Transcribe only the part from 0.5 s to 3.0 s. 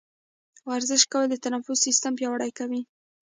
ورزش کول د تنفس سیستم پیاوړی کوي.